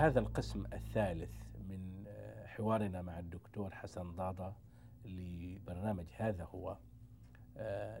[0.00, 1.30] هذا القسم الثالث
[1.68, 2.04] من
[2.46, 4.52] حوارنا مع الدكتور حسن ضاضة
[5.04, 6.76] لبرنامج هذا هو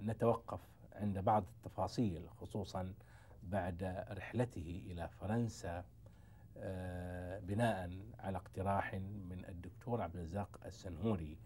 [0.02, 0.60] نتوقف
[0.92, 2.94] عند بعض التفاصيل خصوصا
[3.42, 5.84] بعد رحلته إلى فرنسا
[7.42, 8.94] بناء على اقتراح
[9.28, 11.38] من الدكتور عبد الرزاق السنهوري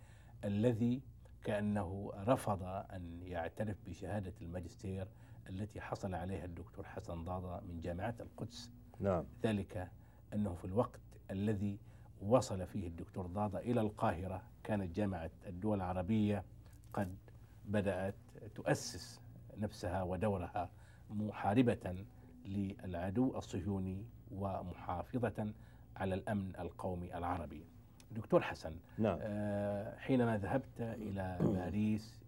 [0.44, 1.02] الذي
[1.44, 5.08] كأنه رفض أن يعترف بشهادة الماجستير
[5.48, 8.70] التي حصل عليها الدكتور حسن ضاضة من جامعة القدس.
[9.00, 9.26] نعم.
[9.42, 9.90] ذلك
[10.34, 11.78] أنه في الوقت الذي
[12.22, 16.44] وصل فيه الدكتور ضاضة إلى القاهرة كانت جامعة الدول العربية
[16.92, 17.16] قد
[17.64, 18.14] بدأت
[18.54, 19.20] تؤسس
[19.58, 20.70] نفسها ودورها
[21.10, 22.04] محاربة
[22.46, 25.52] للعدو الصهيوني ومحافظة
[25.96, 27.64] على الأمن القومي العربي
[28.10, 29.18] دكتور حسن نعم.
[29.20, 32.20] آه حينما ذهبت إلى باريس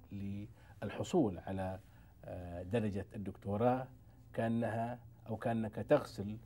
[0.82, 1.78] للحصول على
[2.24, 3.86] آه درجة الدكتوراه
[4.34, 6.36] كأنها أو كأنك تغسل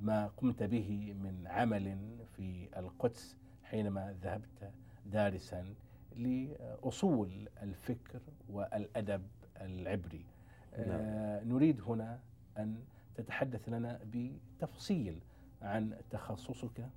[0.00, 1.98] ما قمت به من عمل
[2.36, 4.72] في القدس حينما ذهبت
[5.06, 5.74] دارسا
[6.16, 9.22] لأصول الفكر والأدب
[9.60, 10.24] العبري
[10.78, 10.88] نعم.
[10.90, 12.20] آه نريد هنا
[12.58, 12.82] أن
[13.14, 15.20] تتحدث لنا بتفصيل
[15.62, 16.88] عن تخصصك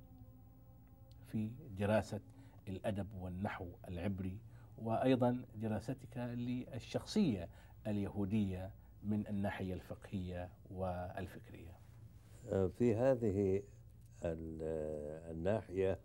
[1.32, 2.20] في دراسة
[2.68, 4.38] الأدب والنحو العبري
[4.78, 7.48] وأيضا دراستك للشخصية
[7.86, 8.70] اليهودية
[9.02, 11.73] من الناحية الفقهية والفكرية
[12.50, 13.62] في هذه
[15.30, 15.98] الناحية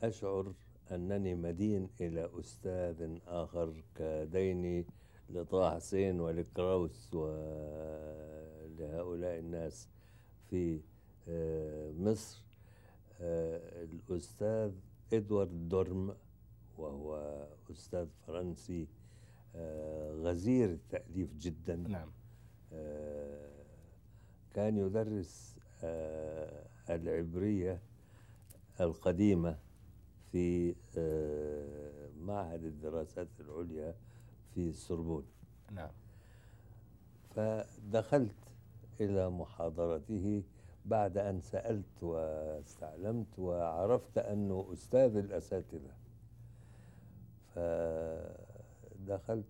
[0.00, 0.52] أشعر
[0.90, 4.86] أنني مدين إلى أستاذ آخر كديني
[5.30, 7.38] لطه حسين ولكراوس ولهؤلاء
[9.38, 9.88] الناس
[10.50, 10.80] في
[11.98, 12.42] مصر.
[13.20, 14.72] الأستاذ
[15.12, 16.14] إدوارد دورم
[16.78, 18.88] وهو أستاذ فرنسي
[20.22, 21.76] غزير التأليف جدا.
[21.76, 22.10] نعم.
[24.54, 25.51] كان يدرس
[26.90, 27.80] العبرية
[28.80, 29.58] القديمة
[30.32, 30.74] في
[32.20, 33.94] معهد الدراسات العليا
[34.54, 35.24] في السربون
[35.70, 35.90] نعم.
[37.34, 38.34] فدخلت
[39.00, 40.42] إلى محاضرته
[40.84, 45.94] بعد أن سألت واستعلمت وعرفت أنه أستاذ الأساتذة.
[49.04, 49.46] فدخلت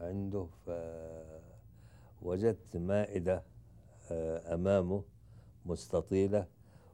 [0.00, 0.46] عنده
[2.20, 3.42] فوجدت مائدة
[4.54, 5.02] أمامه.
[5.66, 6.46] مستطيلة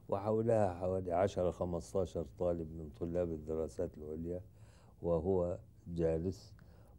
[0.09, 4.41] وحولها حوالي عشرة خمستاشر طالب من طلاب الدراسات العليا
[5.01, 5.57] وهو
[5.87, 6.53] جالس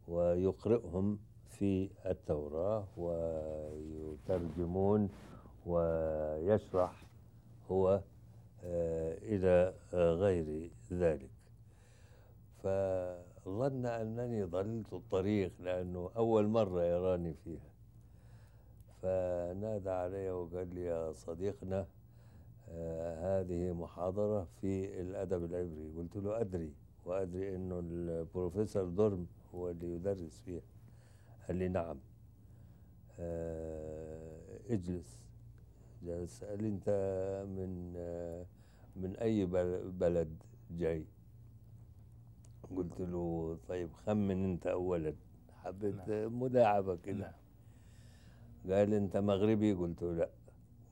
[0.07, 5.09] ويقرئهم في التوراة ويترجمون
[5.65, 7.03] ويشرح
[7.71, 8.01] هو
[8.63, 11.29] إلى غير ذلك.
[12.63, 17.70] فظن أنني ضللت الطريق لأنه أول مرة يراني فيها.
[19.01, 21.87] فنادى علي وقال لي يا صديقنا
[23.21, 25.91] هذه محاضرة في الأدب العبري.
[25.97, 26.73] قلت له أدري
[27.05, 30.61] وأدري أنه البروفيسور دورم هو اللي يدرس فيها.
[31.47, 31.97] قال لي نعم.
[34.69, 35.19] اجلس.
[36.03, 36.43] جلس.
[36.43, 36.89] قال لي أنت
[37.47, 37.93] من
[38.95, 39.45] من أي
[39.85, 41.05] بلد جاي؟
[42.75, 45.13] قلت له طيب خمن أنت اولا.
[45.63, 46.41] حبيت نعم.
[46.41, 47.17] مداعبة كده.
[47.17, 47.33] نعم.
[48.69, 50.29] قال أنت مغربي؟ قلت له لا.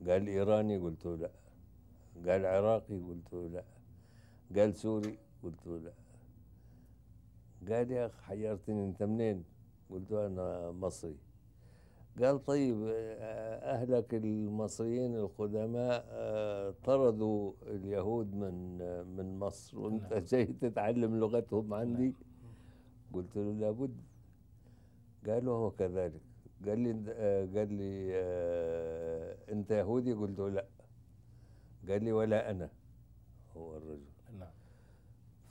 [0.06, 1.30] قال إيراني؟ قلت له لا.
[2.26, 3.64] قال عراقي؟ قلت له لا.
[4.56, 5.92] قال سوري؟ قلت له لا.
[7.68, 9.44] قال يا اخ حيرتني أنت منين؟
[9.90, 11.16] قلت له أنا مصري.
[12.22, 12.76] قال طيب
[13.74, 16.00] أهلك المصريين القدماء
[16.84, 18.78] طردوا اليهود من
[19.16, 20.24] من مصر وأنت نعم.
[20.24, 22.14] جاي تتعلم لغتهم عندي؟
[23.14, 23.96] قلت له لابد.
[25.26, 26.20] قال هو كذلك.
[26.66, 26.92] قال لي
[27.58, 28.12] قال لي
[29.52, 30.66] أنت يهودي؟ قلت له لا.
[31.88, 32.70] قال لي ولا أنا.
[33.56, 34.10] هو الرجل.
[34.38, 34.52] نعم.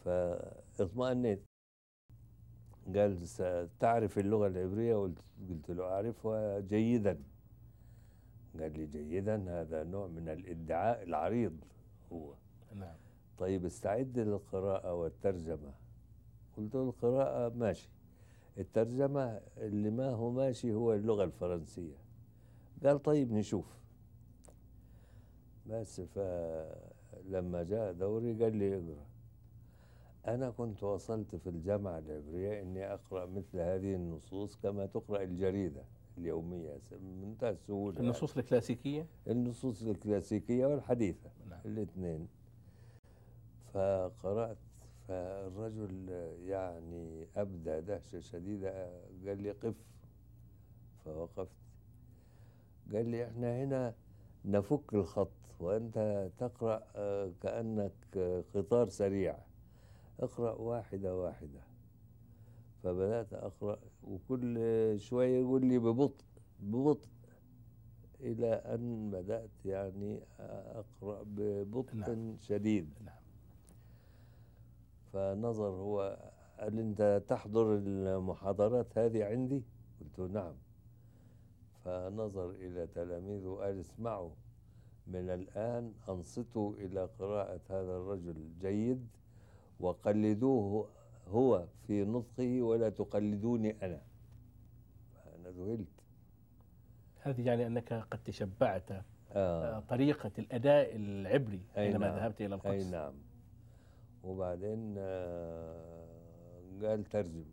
[0.06, 1.42] فاطمأنيت.
[2.96, 3.28] قال
[3.80, 5.18] تعرف اللغة العبرية؟ قلت
[5.50, 7.24] قلت له أعرفها جيدا.
[8.60, 11.58] قال لي جيدا؟ هذا نوع من الادعاء العريض
[12.12, 12.34] هو.
[12.76, 12.96] نعم.
[13.38, 15.74] طيب استعد للقراءة والترجمة.
[16.58, 17.90] قلت له القراءة ماشي.
[18.60, 21.98] الترجمة اللي ما هو ماشي هو اللغة الفرنسية.
[22.84, 23.66] قال طيب نشوف.
[25.68, 29.06] بس فلما جاء دوري قال لي اقرأ.
[30.28, 35.84] أنا كنت وصلت في الجامعة العبرية إني أقرأ مثل هذه النصوص كما تقرأ الجريدة
[36.18, 41.60] اليومية بمنتهى السهولة النصوص الكلاسيكية؟ النصوص الكلاسيكية والحديثة نعم.
[41.66, 42.28] الاثنين.
[43.74, 44.58] فقرأت
[45.10, 46.10] فالرجل
[46.46, 48.70] يعني أبدى دهشة شديدة
[49.28, 49.76] قال لي قف.
[51.06, 51.48] فوقفت.
[52.94, 53.96] قال لي إحنا هنا
[54.46, 59.38] نفك الخط وأنت تقرأ آه، كأنك آه، قطار سريع.
[60.20, 61.62] اقرأ واحدة واحدة.
[62.84, 64.60] فبدأت أقرأ وكل
[65.00, 66.26] شوية يقول لي ببطء
[66.60, 67.10] ببطء
[68.20, 72.38] إلى أن بدأت يعني أقرأ ببطء نعم.
[72.40, 72.94] شديد.
[73.02, 73.19] نعم.
[75.14, 76.20] فنظر هو
[76.60, 79.64] قال أنت تحضر المحاضرات هذه عندي؟
[80.02, 80.54] قلت له نعم.
[81.86, 84.32] فنظر إلى تلاميذه وقال اسمعوا
[85.08, 89.08] من الآن أنصتوا إلى قراءة هذا الرجل جيد
[89.80, 90.90] وقلدوه
[91.28, 94.02] هو في نطقه ولا تقلدوني أنا.
[95.16, 95.88] فأنا ذهلت.
[97.22, 99.04] هذه يعني أنك قد تشبعت آه.
[99.32, 102.16] آه، طريقة الأداء العبري حينما نعم.
[102.16, 102.86] ذهبت إلى القدس.
[102.86, 103.14] أي نعم.
[104.24, 106.00] وبعدين آه،
[106.82, 107.46] قال ترجم.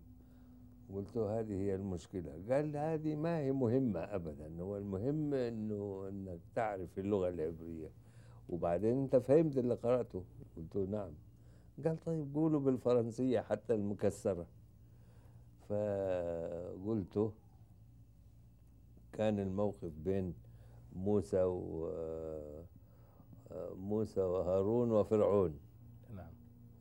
[0.95, 2.43] قلت له هذه هي المشكلة.
[2.51, 4.63] قال هذه ما هي مهمة أبدا.
[4.63, 7.91] هو المهم أنه أنك تعرف اللغة العبرية.
[8.49, 10.25] وبعدين أنت فهمت اللي قرأته.
[10.57, 11.11] قلت له نعم.
[11.85, 14.47] قال طيب قولوا بالفرنسية حتى المكسرة.
[15.69, 17.33] فقلته
[19.13, 20.35] كان الموقف بين
[20.97, 22.65] موسى و آه،
[23.75, 25.66] موسى وهارون وفرعون.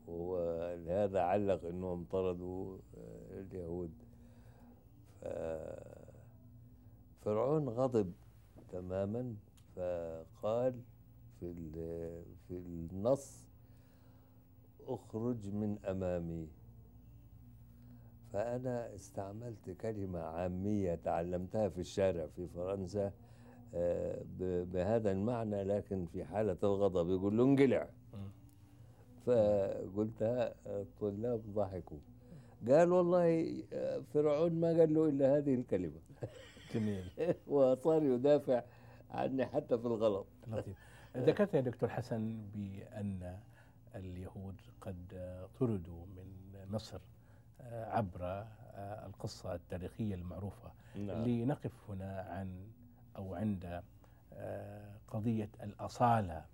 [0.08, 3.92] ولهذا علق إنهم طردوا آه، اليهود
[7.22, 8.14] فرعون غضب
[8.72, 9.36] تماما
[9.76, 10.82] فقال
[11.40, 11.54] في
[12.48, 13.46] في النص
[14.88, 16.48] أخرج من أمامي
[18.34, 23.12] فأنا استعملت كلمة عامية تعلمتها في الشارع في فرنسا
[23.74, 27.90] آه، بهذا المعنى لكن في حالة الغضب يقول له انقلع.
[29.26, 31.98] فقلتها الطلاب ضحكوا.
[32.68, 33.54] قال والله
[34.14, 36.00] فرعون ما قال له إلا هذه الكلمة.
[36.74, 37.10] جميل.
[37.48, 38.64] وصار يدافع
[39.12, 40.28] عني حتى في الغلط.
[40.48, 40.78] لطيف.
[41.18, 43.40] ذكرت يا دكتور حسن بأن
[43.96, 46.26] اليهود قد آه، طردوا من
[46.72, 47.00] مصر
[47.62, 50.72] آه، عبر آه، القصة التاريخية المعروفة.
[50.96, 52.68] لنقف هنا عن
[53.18, 53.82] أو عند
[54.34, 56.46] آه، قضية الأصالة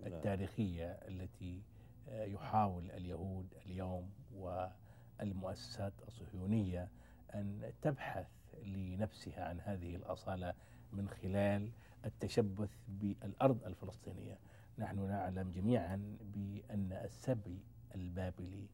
[0.00, 0.12] نعم.
[0.12, 1.71] التاريخية التي آه،
[2.10, 6.88] يحاول اليهود اليوم والمؤسسات الصهيونية
[7.34, 8.26] أن تبحث
[8.64, 10.54] لنفسها عن هذه الأصالة
[10.92, 11.70] من خلال
[12.04, 14.38] التشبث بالأرض الفلسطينية.
[14.78, 17.58] نحن نعلم جميعا بأن السبي
[17.94, 18.66] البابلي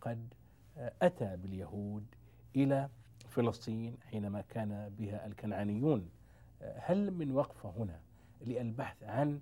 [0.00, 0.34] قد
[0.78, 2.06] آه، أتى باليهود
[2.56, 2.88] إلى
[3.28, 6.10] فلسطين حينما كان بها الكنعانيون.
[6.62, 8.00] آه، هل من وقفة هنا
[8.40, 9.40] للبحث عن آه،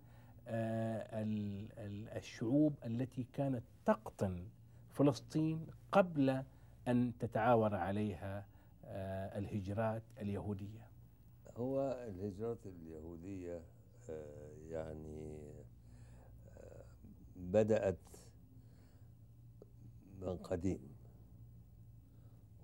[2.17, 4.47] الشعوب التي كانت تقطن
[4.93, 6.43] فلسطين قبل
[6.89, 8.47] أن تتعاور عليها
[8.85, 10.89] آه، الهجرات اليهودية.
[11.57, 13.63] هو الهجرات اليهودية
[14.11, 15.39] آه، يعني
[16.59, 16.85] آه،
[17.37, 17.99] بدأت
[20.21, 20.93] من قديم.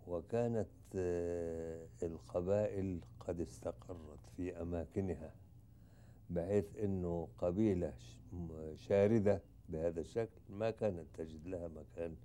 [0.06, 5.32] وكانت آه، القبائل قد استقرت في أماكنها.
[6.30, 7.92] بحيث إنه قبيلة
[8.74, 12.16] شاردة بهذا الشكل ما كانت تجد لها مكان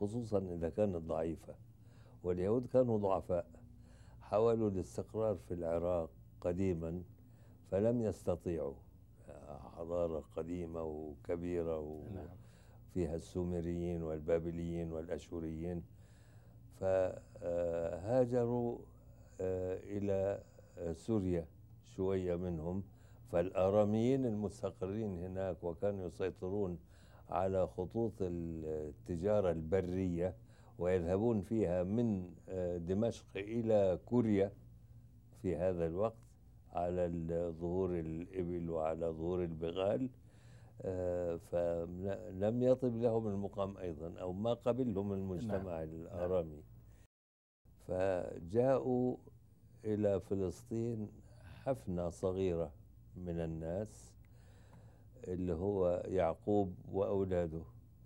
[0.00, 1.54] خصوصا إذا كانت ضعيفة.
[2.24, 3.46] واليهود كانوا ضعفاء
[4.20, 6.10] حاولوا الاستقرار في العراق
[6.40, 7.02] قديما
[7.70, 8.74] فلم يستطيعوا.
[9.76, 12.02] حضارة قديمة وكبيرة و...
[12.14, 12.28] نعم.
[12.94, 15.82] فيها السومريين والبابليين والأشوريين.
[16.80, 18.78] فهاجروا
[19.40, 20.42] إلى
[20.78, 21.46] آه، سوريا
[21.84, 22.82] شوية منهم.
[23.32, 26.78] فالآراميين المستقرين هناك وكانوا يسيطرون
[27.30, 30.34] على خطوط التجارة البرية
[30.78, 34.52] ويذهبون فيها من آه، دمشق إلى كوريا
[35.42, 36.16] في هذا الوقت
[36.72, 37.10] على
[37.60, 40.10] ظهور الإبل وعلى ظهور البغال
[40.82, 46.62] آه، فلم يطب لهم المقام أيضا أو ما قبلهم المجتمع الآرامي.
[47.88, 49.16] فجاءوا
[49.84, 51.08] إلى فلسطين
[51.64, 52.70] حفنة صغيرة.
[53.16, 54.12] من الناس
[55.28, 57.62] اللي هو يعقوب وأولاده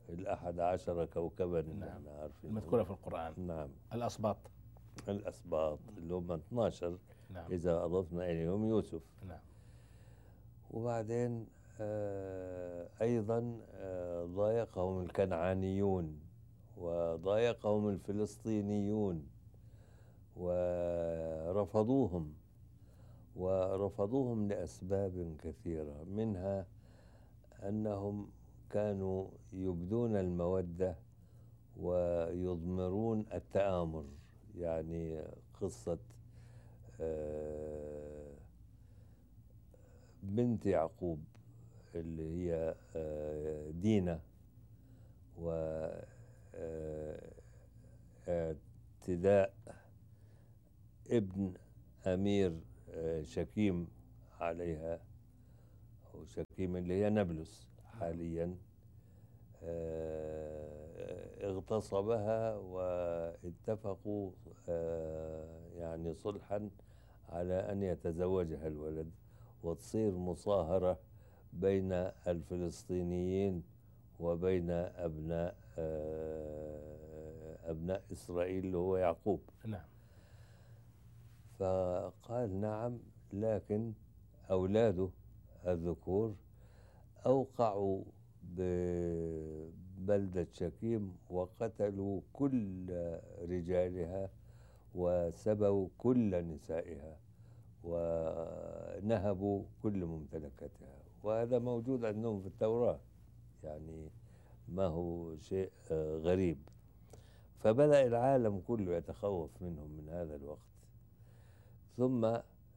[0.08, 1.88] الأحد عشر كوكبا اللي نعم.
[1.88, 3.46] إحنا عارفين المذكورة في القرآن.
[3.46, 3.68] نعم.
[3.92, 4.36] الأسباط.
[5.08, 6.98] الأسباط اللي هم 12
[7.30, 7.52] نعم.
[7.52, 9.02] إذا أضفنا إليهم يوسف.
[9.28, 9.40] نعم.
[10.70, 11.46] وبعدين
[11.80, 16.20] آه، أيضا آه، ضايقهم الكنعانيون
[16.76, 19.26] وضايقهم الفلسطينيون
[20.36, 22.34] ورفضوهم.
[23.40, 26.66] ورفضوهم لأسباب كثيرة منها
[27.62, 28.28] أنهم
[28.70, 30.96] كانوا يبدون المودة
[31.76, 34.04] ويضمرون التآمر
[34.56, 35.22] يعني
[35.60, 35.98] قصة
[37.00, 38.30] آه،
[40.22, 41.24] بنت يعقوب
[41.94, 44.20] اللي هي آه، دينا
[45.38, 45.50] و
[46.54, 47.20] آه،
[48.28, 49.54] اعتداء
[51.10, 51.54] ابن
[52.06, 52.52] أمير
[53.22, 53.88] شكيم
[54.40, 55.00] عليها
[56.14, 57.68] أو شكيم اللي هي نابلس
[58.00, 58.56] حاليا
[59.62, 64.32] آه، اغتصبها واتفقوا
[64.68, 66.70] آه، يعني صلحا
[67.28, 69.10] على أن يتزوجها الولد.
[69.62, 70.98] وتصير مصاهرة
[71.52, 71.92] بين
[72.26, 73.62] الفلسطينيين
[74.20, 79.40] وبين أبناء آه، أبناء إسرائيل اللي هو يعقوب.
[79.64, 79.84] نعم.
[81.60, 82.98] فقال نعم
[83.32, 83.92] لكن
[84.50, 85.08] أولاده
[85.66, 86.34] الذكور
[87.26, 88.04] أوقعوا
[88.42, 92.86] ببلدة شكيم وقتلوا كل
[93.42, 94.30] رجالها
[94.94, 97.16] وسبوا كل نسائها
[97.84, 100.98] ونهبوا كل ممتلكاتها.
[101.22, 103.00] وهذا موجود عندهم في التوراة
[103.64, 104.10] يعني
[104.68, 106.58] ما هو شيء غريب.
[107.58, 110.69] فبدأ العالم كله يتخوف منهم من هذا الوقت.
[111.96, 112.36] ثم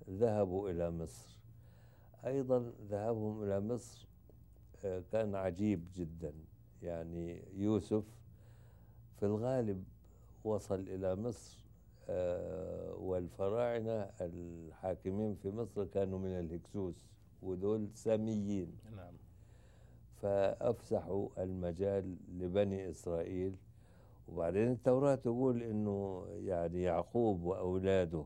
[0.10, 1.38] ذهبوا إلى مصر.
[2.26, 4.08] أيضا ذهابهم إلى مصر
[4.86, 6.34] آه، كان عجيب جدا.
[6.82, 8.04] يعني يوسف
[9.20, 9.84] في الغالب
[10.44, 11.64] وصل إلى مصر
[12.10, 17.06] آه، والفراعنة الحاكمين في مصر كانوا من الهكسوس
[17.42, 18.78] ودول ساميين.
[18.96, 19.14] نعم.
[20.22, 23.56] فأفسحوا المجال لبني إسرائيل.
[24.28, 28.26] وبعدين التوراة تقول إنه يعني يعقوب وأولاده.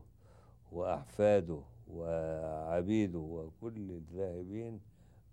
[0.72, 1.60] وأحفاده
[1.90, 4.80] وعبيده وكل الذاهبين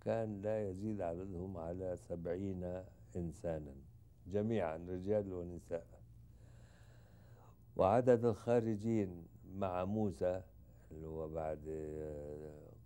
[0.00, 2.82] كان لا يزيد عددهم على سبعين
[3.16, 3.74] إنسانا
[4.32, 5.86] جميعا رجال ونساء.
[7.76, 10.42] وعدد الخارجين مع موسى
[10.90, 11.60] اللي هو بعد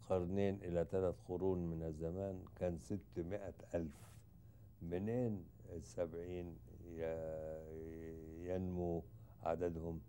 [0.08, 4.10] قرنين إلى ثلاث قرون من الزمان كان ستمائة ألف.
[4.82, 5.44] منين
[5.76, 6.56] السبعين
[8.42, 9.02] ينمو
[9.42, 10.00] عددهم؟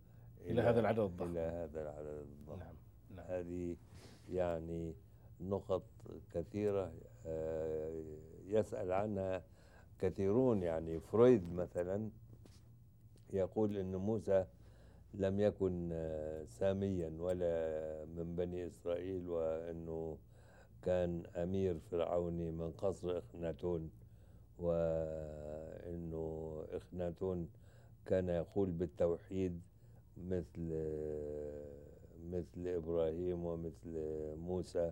[0.45, 1.31] إلى هذا العدد الضخم.
[1.31, 2.59] إلى هذا العدد الضخم.
[2.59, 2.75] نعم
[3.15, 3.25] نعم.
[3.27, 3.75] هذه
[4.29, 4.93] يعني
[5.41, 5.83] نقط
[6.33, 6.93] كثيرة
[7.25, 8.03] آه،
[8.47, 9.43] يسأل عنها
[9.99, 10.63] كثيرون.
[10.63, 12.09] يعني فرويد مثلا
[13.33, 14.45] يقول أن موسى
[15.13, 20.17] لم يكن آه، ساميا ولا من بني إسرائيل وأنه
[20.81, 23.91] كان أمير فرعوني من قصر إخناتون
[24.59, 27.49] وأنه إخناتون
[28.05, 29.61] كان يقول بالتوحيد
[30.29, 30.61] مثل
[32.31, 33.97] مثل إبراهيم ومثل
[34.37, 34.91] موسى.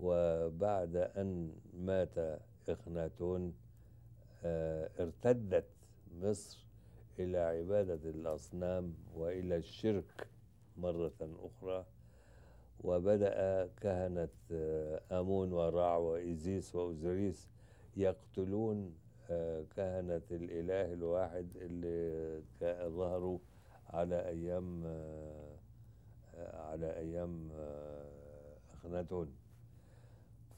[0.00, 3.54] وبعد أن مات إخناتون
[4.44, 5.64] آه، ارتدت
[6.20, 6.66] مصر
[7.18, 10.26] إلى عبادة الأصنام وإلى الشرك
[10.76, 11.84] مرة أخرى.
[12.84, 17.48] وبدأ كهنة آه، آمون ورع وإيزيس وأوزوريس
[17.96, 18.94] يقتلون
[19.30, 22.40] آه، كهنة الإله الواحد اللي
[22.88, 23.38] ظهروا
[23.90, 24.16] على
[24.86, 29.32] آه، على أيام آه، أخناتون.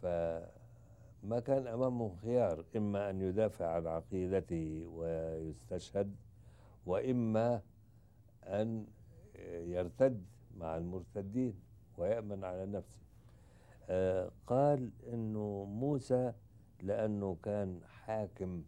[0.02, 6.14] فما كان أمامهم خيار إما أن يدافع عن عقيدته ويستشهد
[6.86, 7.60] وإما
[8.44, 8.86] أن
[9.46, 10.24] يرتد
[10.56, 11.54] مع المرتدين
[11.98, 13.02] ويأمن على نفسه.
[14.46, 16.32] قال إنه موسى
[16.82, 18.62] لأنه كان حاكم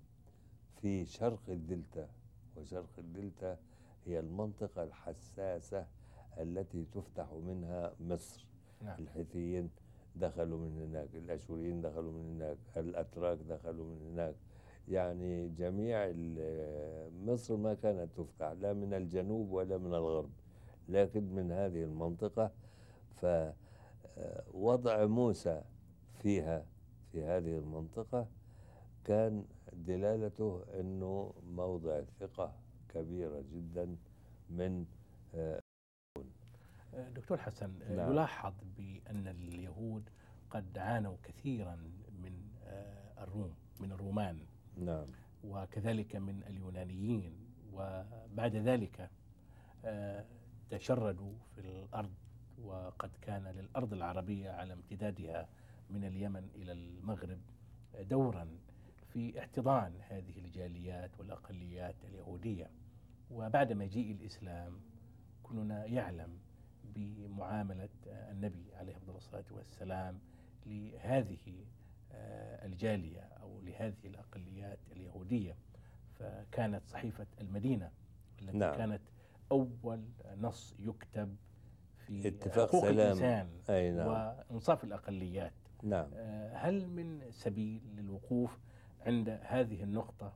[0.81, 2.09] في شرق الدلتا
[2.57, 3.59] وشرق الدلتا
[4.07, 5.87] هي المنطقة الحساسة
[6.39, 8.47] التي تفتح منها مصر.
[8.83, 8.99] نعم.
[8.99, 9.71] الحيثيين
[10.17, 14.35] دخلوا من هناك الأشوريين دخلوا من هناك الأتراك دخلوا من هناك.
[14.89, 16.13] يعني جميع
[17.25, 20.31] مصر ما كانت تفتح لا من الجنوب ولا من الغرب.
[20.89, 22.51] لكن من هذه المنطقة
[24.53, 25.63] فوضع موسى
[26.19, 26.67] فيها
[27.13, 28.27] في هذه المنطقة
[29.05, 32.53] كان دلالته أنه موضع ثقة.
[32.95, 33.97] كبيرة جدا
[34.51, 34.87] من
[37.15, 38.11] دكتور حسن نعم.
[38.13, 40.11] يلاحظ بأن اليهود
[40.51, 41.75] قد عانوا كثيرا
[42.23, 42.33] من
[42.65, 44.39] آه، الروم من الرومان.
[44.77, 45.07] نعم.
[45.45, 47.35] وكذلك من اليونانيين.
[47.73, 49.11] وبعد ذلك
[49.85, 50.25] آه،
[50.71, 52.15] تشردوا في الأرض.
[52.63, 55.49] وقد كان للأرض العربية على امتدادها
[55.91, 57.39] من اليمن إلى المغرب
[58.01, 58.49] دورا
[59.13, 62.71] في احتضان هذه الجاليات والأقليات اليهودية.
[63.35, 64.81] وبعد مجيء الإسلام
[65.43, 66.39] كلنا يعلم
[66.85, 70.19] بمعاملة النبي عليه أفضل الصلاة والسلام
[70.67, 71.67] لهذه
[72.13, 75.57] آه، الجالية أو لهذه الأقليات اليهودية
[76.15, 77.91] فكانت صحيفة المدينة
[78.43, 78.75] التي نعم.
[78.75, 79.03] كانت
[79.53, 80.05] أول
[80.37, 81.37] نص يكتب
[82.07, 82.95] في اتفاق حقوق سلام.
[82.99, 88.59] الإنسان أي نعم وإنصاف الأقليات نعم آه، هل من سبيل للوقوف
[89.07, 90.33] عند هذه النقطة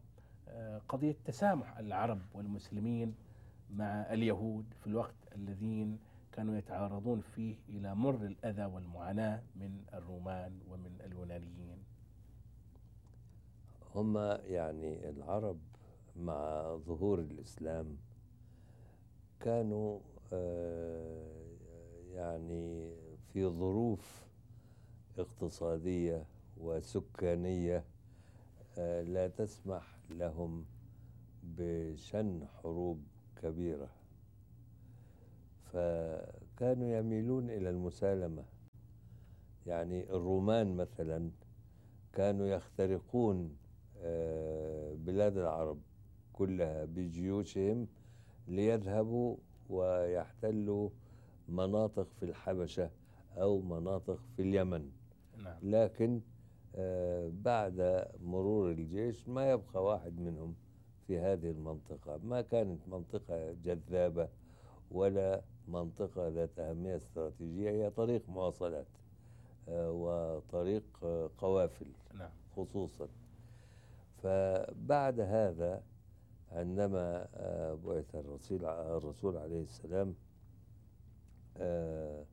[0.89, 3.15] قضية تسامح العرب والمسلمين
[3.71, 5.99] مع اليهود في الوقت الذين
[6.33, 11.79] كانوا يتعرضون فيه إلى مر الأذى والمعاناة من الرومان ومن اليونانيين.
[13.95, 15.59] هم يعني العرب
[16.17, 17.97] مع ظهور الإسلام
[19.41, 20.01] كانوا
[20.33, 21.47] آه،
[22.15, 22.95] يعني
[23.33, 24.27] في ظروف
[25.19, 26.27] اقتصادية
[26.57, 27.85] وسكانية
[28.79, 30.65] آه، لا تسمح لهم
[31.43, 33.03] بشن حروب
[33.43, 33.91] كبيرة.
[35.73, 38.45] فكانوا يميلون إلى المسالمة.
[39.67, 41.31] يعني الرومان مثلا
[42.13, 43.57] كانوا يخترقون
[44.01, 45.81] آه، بلاد العرب
[46.33, 47.89] كلها بجيوشهم
[48.49, 49.37] ليذهبوا
[49.69, 50.91] ويحتلوا
[51.49, 52.91] مناطق في الحبشة
[53.37, 54.91] أو مناطق في اليمن.
[55.37, 55.59] نعم.
[55.63, 56.21] لكن
[57.45, 60.55] بعد مرور الجيش ما يبقى واحد منهم
[61.07, 62.21] في هذه المنطقة.
[62.25, 64.29] ما كانت منطقة جذابة
[64.91, 68.87] ولا منطقة ذات أهمية استراتيجية هي طريق مواصلات
[69.69, 72.31] آه، وطريق آه، قوافل نعم.
[72.57, 73.09] خصوصا.
[74.23, 75.83] فبعد هذا
[76.53, 80.15] عندما آه، بعث الرسول الرسول عليه السلام
[81.57, 82.25] آه،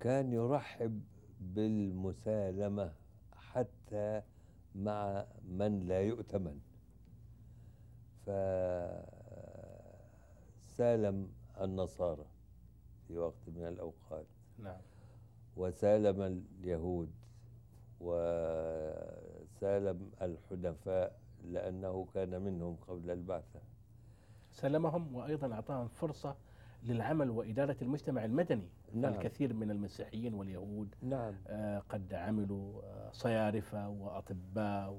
[0.00, 1.00] كان يرحب
[1.40, 2.92] بالمسالمة
[3.90, 4.22] حتى
[4.74, 6.60] مع من لا يؤتمن
[10.66, 11.28] فسالم
[11.60, 12.26] النصارى
[13.08, 14.26] في وقت من الأوقات.
[14.58, 14.80] نعم.
[15.56, 17.10] وسالم اليهود
[18.00, 19.30] وسالم
[20.22, 23.60] الحنفاء لأنه كان منهم قبل البعثة.
[24.52, 26.36] سلمهم وأيضا أعطاهم فرصة
[26.82, 28.68] للعمل وإدارة المجتمع المدني.
[28.94, 29.12] نعم.
[29.14, 34.90] الكثير من المسيحيين واليهود نعم آه، قد عملوا آه، صيارفة وأطباء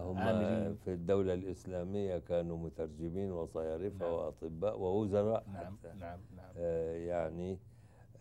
[0.00, 4.12] هم وعاملين في الدولة الإسلامية كانوا مترجمين وصيارفة نعم.
[4.12, 5.88] وأطباء ووزراء نعم حتى.
[6.00, 7.58] نعم نعم آه، يعني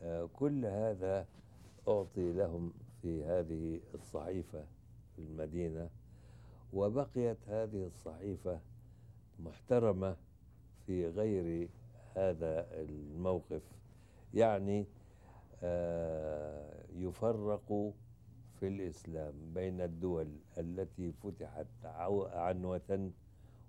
[0.01, 1.27] آه، كل هذا
[1.87, 4.65] أعطي لهم في هذه الصحيفة
[5.15, 5.89] في المدينة
[6.73, 8.59] وبقيت هذه الصحيفة
[9.39, 10.15] محترمة
[10.87, 11.69] في غير
[12.15, 13.61] هذا الموقف
[14.33, 14.85] يعني
[16.95, 17.93] يفرق
[18.59, 21.85] في الإسلام بين الدول التي فتحت
[22.33, 23.11] عنوة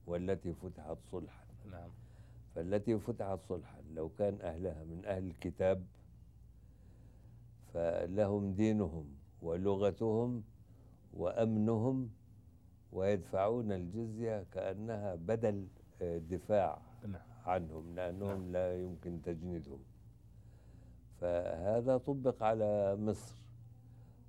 [0.06, 1.44] والتي فتحت صلحا.
[1.70, 1.90] نعم.
[2.54, 5.86] فالتي فتحت صلحا لو كان أهلها من أهل الكتاب
[7.72, 9.06] فلهم دينهم
[9.42, 10.42] ولغتهم
[11.14, 12.10] وأمنهم
[12.92, 15.66] ويدفعون الجزية كأنها بدل
[16.02, 17.22] آه، دفاع نعم.
[17.44, 19.78] عنهم لأنهم لا يمكن تجنيدهم.
[21.24, 23.34] فهذا طبق على مصر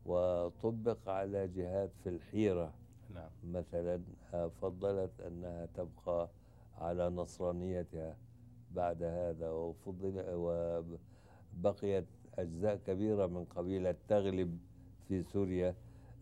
[0.06, 2.74] وطبق على جهات في الحيرة.
[3.14, 3.30] نعم.
[3.44, 4.02] مثلا
[4.62, 6.30] فضلت أنها تبقى
[6.78, 8.16] على نصرانيتها.
[8.72, 12.06] بعد هذا وفضل وبقيت
[12.40, 14.60] أجزاء كبيرة من قبيلة تغلب
[15.08, 15.76] في سوريا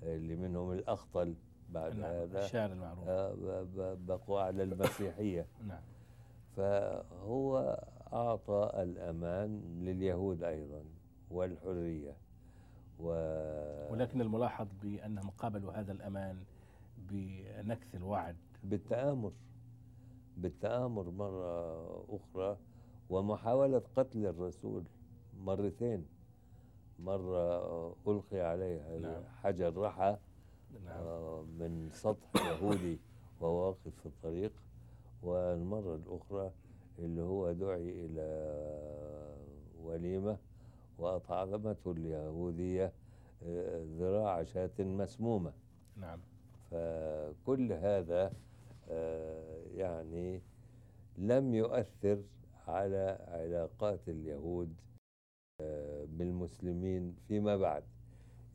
[0.03, 1.35] اللي منهم الأخطل.
[1.69, 3.07] بعد نعم هذا الشعر المعروف.
[3.07, 5.47] آه، بقوا على المسيحية.
[5.67, 5.81] نعم.
[6.55, 7.77] فهو
[8.13, 10.83] أعطى الأمان لليهود أيضا
[11.31, 12.15] والحرية
[12.99, 13.07] و...
[13.91, 16.37] ولكن الملاحظ بأنهم قابلوا هذا الأمان
[16.97, 18.35] بنكث الوعد.
[18.63, 19.31] بالتآمر
[20.37, 22.57] بالتآمر مرة أخرى
[23.09, 24.83] ومحاولة قتل الرسول
[25.39, 26.05] مرتين.
[26.99, 29.23] مرة ألقي عليها نعم.
[29.43, 30.17] حجر رحى
[30.85, 30.97] نعم.
[31.03, 32.99] آه، من سطح يهودي
[33.39, 34.51] وهو واقف في الطريق.
[35.23, 36.51] والمرة الأخرى
[36.99, 38.23] اللي هو دعي إلى
[39.83, 40.37] وليمة
[40.97, 42.93] وأطعمته اليهودية
[43.43, 45.53] آه، ذراع شاة مسمومة.
[45.97, 46.19] نعم.
[46.71, 48.33] فكل هذا
[48.89, 50.41] آه، يعني
[51.17, 52.23] لم يؤثر
[52.67, 54.73] على علاقات اليهود
[55.61, 57.83] آه، بالمسلمين فيما بعد.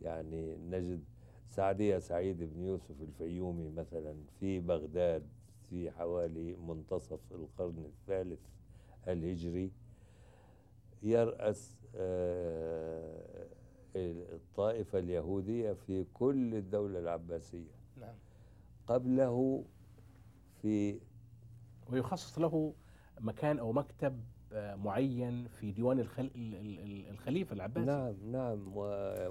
[0.03, 1.05] يعني نجد
[1.51, 5.29] سعدية سعيد بن يوسف الفيومي مثلا في بغداد
[5.71, 8.41] في حوالي منتصف القرن الثالث
[9.09, 9.71] الهجري
[11.03, 13.47] يرأس آه،
[13.97, 17.71] الطائفة اليهودية في كل الدولة العباسية.
[18.01, 18.15] نعم.
[18.87, 19.65] قبله
[20.63, 21.01] في
[21.93, 22.75] ويخصص له
[23.21, 24.21] مكان أو مكتب
[24.53, 26.25] آه، معين في ديوان الخل...
[26.37, 27.87] ال- ال- ال- الخليفة العباسي.
[27.87, 28.73] نعم نعم.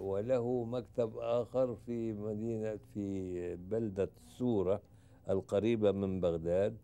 [0.01, 4.81] وله مكتب آخر في مدينة في بلدة سورة.
[5.29, 6.77] القريبة من بغداد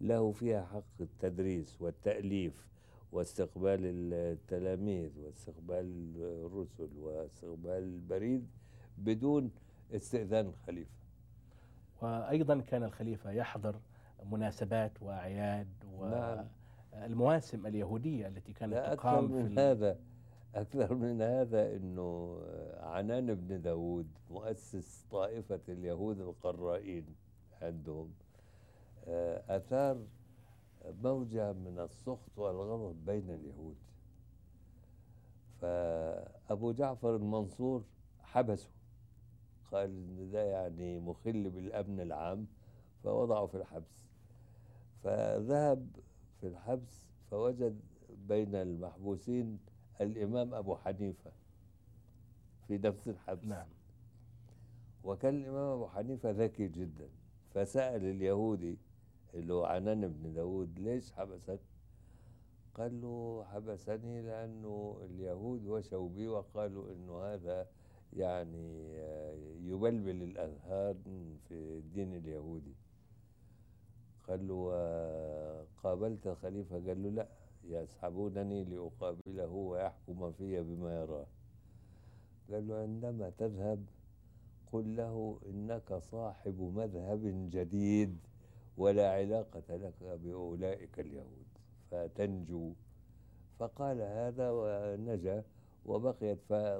[0.00, 2.68] له فيها حق التدريس والتأليف
[3.12, 3.80] واستقبال
[4.12, 6.12] التلاميذ واستقبال
[6.46, 8.46] الرسل واستقبال البريد
[8.98, 9.50] بدون
[9.94, 10.90] استئذان الخليفة
[12.02, 13.80] وأيضا كان الخليفة يحضر
[14.30, 15.68] مناسبات وأعياد
[16.00, 16.46] نعم.
[16.92, 19.98] والمواسم اليهودية التي كانت لا أكثر تقام في من ال- هذا
[20.54, 22.38] أكثر من هذا أنه
[22.80, 27.04] عنان بن داود مؤسس طائفة اليهود القرائين
[27.62, 28.12] عندهم
[29.08, 29.98] آه، أثار
[31.02, 33.76] موجة من السخط والغضب بين اليهود.
[35.60, 37.82] فأبو جعفر المنصور
[38.22, 38.70] حبسه.
[39.72, 42.46] قال إن ده يعني مخل بالأمن العام
[43.04, 44.08] فوضعه في الحبس.
[45.04, 45.86] فذهب
[46.40, 47.80] في الحبس فوجد
[48.28, 49.58] بين المحبوسين
[50.00, 51.30] الإمام أبو حنيفة
[52.68, 53.44] في نفس الحبس.
[53.44, 53.66] نعم.
[55.04, 57.08] وكان الإمام أبو حنيفة ذكي جدا.
[57.54, 58.78] فسأل اليهودي
[59.34, 61.60] اللي هو عنان بن داود ليش حبسك؟
[62.74, 67.66] قال له حبسني لأنه اليهود وشوا بي وقالوا أنه هذا
[68.12, 70.96] يعني آه، يبلبل الأذهان
[71.48, 72.74] في الدين اليهودي.
[74.28, 77.28] قال له آه، قابلت الخليفة؟ قال له لا
[77.64, 81.26] يسحبونني لأقابله ويحكم في بما يراه.
[82.50, 83.84] قال له عندما تذهب
[84.72, 88.18] قل له إنك صاحب مذهب جديد
[88.76, 91.46] ولا علاقة لك بأولئك اليهود.
[91.90, 92.72] فتنجو.
[93.58, 95.44] فقال هذا ونجا
[95.86, 96.38] وبقيت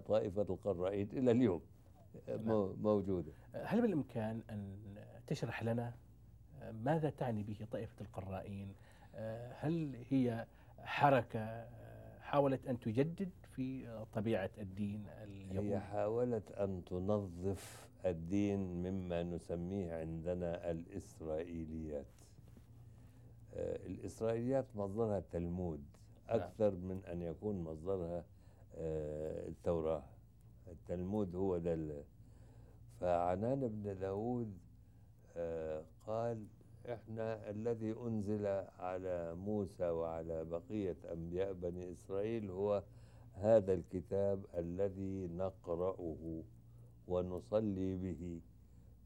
[0.09, 1.61] طائفة القرائين إلى اليوم.
[2.29, 3.33] مو- موجودة.
[3.55, 4.77] هل بالإمكان أن
[5.27, 5.95] تشرح لنا
[6.73, 8.75] ماذا تعني به طائفة القرائين
[9.59, 10.47] هل هي
[10.79, 11.69] حركة
[12.21, 20.71] حاولت أن تجدد في طبيعة الدين هي اليهودي؟ حاولت أن تنظف الدين مما نسميه عندنا
[20.71, 22.07] الإسرائيليات.
[23.55, 25.81] آه، الإسرائيليات مصدرها التلمود
[26.29, 26.41] نعم.
[26.41, 28.25] أكثر من أن يكون مصدرها
[28.77, 30.05] آه، التوراة.
[30.69, 32.03] التلمود هو ده
[33.01, 34.59] فعنان بن داود
[35.37, 36.47] آه، قال
[36.93, 38.47] إحنا الذي أنزل
[38.79, 42.83] على موسى وعلى بقية أنبياء بني إسرائيل هو
[43.41, 46.43] هذا الكتاب الذي نقرأه
[47.09, 48.41] ونصلي به.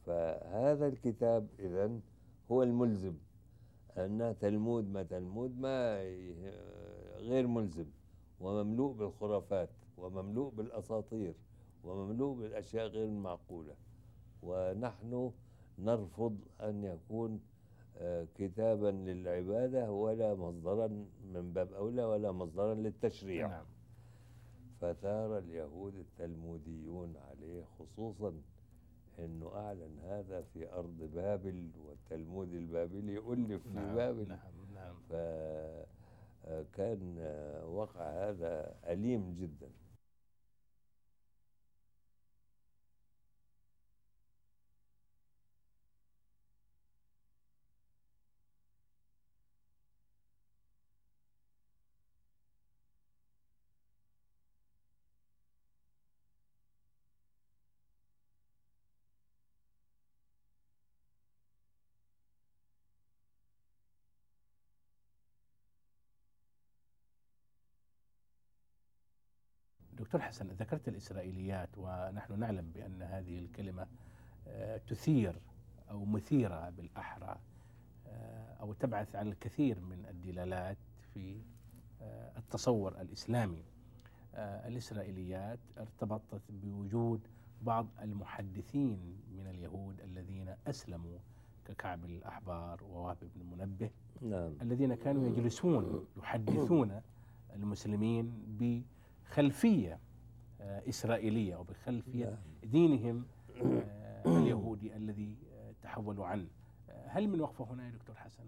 [0.06, 2.00] فهذا الكتاب إذن
[2.50, 3.14] هو الملزم.
[3.96, 6.02] أن تلمود ما تلمود ما
[7.18, 7.86] غير ملزم.
[8.40, 9.68] ومملوء بالخرافات
[9.98, 11.34] ومملوء بالأساطير
[11.84, 13.74] ومملوء بالأشياء غير المعقولة
[14.42, 15.32] ونحن
[15.78, 17.40] نرفض أن يكون
[17.98, 20.86] آه، كتابا للعبادة ولا مصدرا
[21.34, 23.48] من باب أولى ولا مصدرا للتشريع.
[23.48, 23.64] نعم.
[24.82, 28.32] فثار اليهود التلموديون عليه خصوصا
[29.18, 34.28] إنه أعلن هذا في أرض بابل والتلمود البابلي الف في نعم بابل.
[34.28, 34.38] نعم
[34.74, 34.94] نعم.
[36.48, 37.18] فكان
[37.66, 39.70] وقع هذا أليم جدا.
[70.12, 73.87] دكتور حسن ذكرت الإسرائيليات ونحن نعلم بأن هذه الكلمة
[74.48, 75.35] آه، تثير
[75.90, 77.37] أو مثيرة بالأحرى
[78.07, 80.77] آه، أو تبعث على الكثير من الدلالات
[81.14, 81.40] في
[82.03, 83.64] آه، التصور الإسلامي.
[84.37, 87.20] الإسرائيليات ارتبطت بوجود
[87.62, 91.18] بعض المحدثين من اليهود الذين أسلموا
[91.64, 93.90] ككعب الأحبار ووهب بن منبه
[94.22, 94.53] نعم.
[94.62, 97.01] الذين كانوا يجلسون يحدثون
[97.55, 98.92] المسلمين بخلفية
[100.61, 102.70] آه، إسرائيلية وبخلفية نعم.
[102.70, 103.24] دينهم
[103.62, 106.48] آه، اليهودي الذي آه، تحولوا عنه
[107.06, 108.44] هل من وقفة هنا يا دكتور حسن؟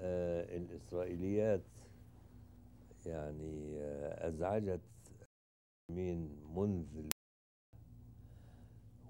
[0.00, 1.62] آه الإسرائيليات
[3.06, 4.80] يعني آه أزعجت
[5.90, 7.08] المسلمين منذ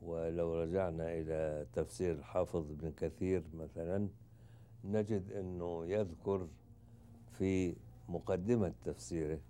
[0.03, 4.09] ولو رجعنا إلى تفسير حافظ بن كثير مثلا
[4.85, 6.49] نجد أنه يذكر
[7.39, 7.77] في
[8.09, 9.41] مقدمة تفسيره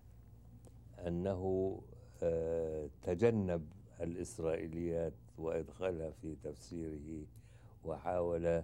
[1.06, 1.80] أنه
[2.22, 3.68] آه تجنب
[4.00, 7.26] الإسرائيليات وإدخالها في تفسيره
[7.84, 8.62] وحاول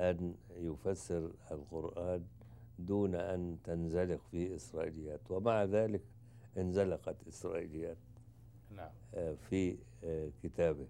[0.00, 2.24] أن يفسر القرآن
[2.78, 6.02] دون أن تنزلق فيه إسرائيليات ومع ذلك
[6.58, 7.96] انزلقت إسرائيليات
[8.70, 8.90] نعم.
[9.14, 10.86] آه، في آه، كتابه.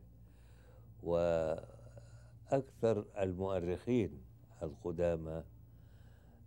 [1.02, 4.22] وأكثر المؤرخين
[4.62, 5.42] القدامى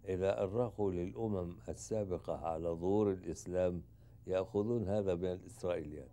[0.08, 3.82] إذا أرخوا للأمم السابقة على ظهور الإسلام
[4.27, 6.12] يأخذون هذا من الإسرائيليات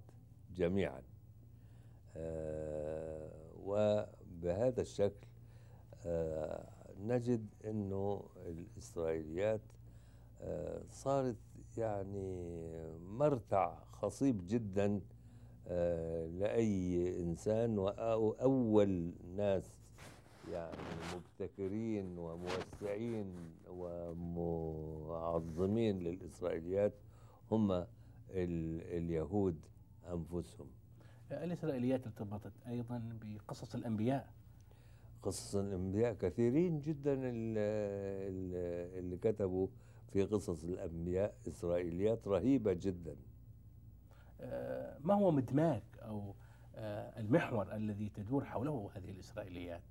[0.57, 1.03] جميعا.
[2.17, 3.31] آه،
[3.65, 5.27] وبهذا الشكل
[6.07, 6.69] آه،
[7.01, 9.61] نجد إنه الإسرائيليات
[10.41, 11.37] آه، صارت
[11.77, 12.59] يعني
[13.01, 15.01] مرتع خصيب جدا
[16.39, 19.73] لأي إنسان وأول ناس
[20.53, 20.77] يعني
[21.15, 23.35] مبتكرين وموسعين
[24.99, 26.95] ومعظمين للإسرائيليات
[27.51, 27.87] هم
[28.31, 29.57] اليهود
[30.09, 30.67] أنفسهم.
[31.33, 34.33] الإسرائيليات ارتبطت أيضا بقصص الأنبياء؟
[35.23, 39.69] قصص الأنبياء كثيرين جدا ال- ال- اللي كتبوا
[40.13, 43.17] في قصص الأنبياء إسرائيليات رهيبة جدا.
[44.41, 46.35] آه، ما هو مدماج أو
[46.77, 49.83] آه، المحور الذي تدور حوله هذه الإسرائيليات؟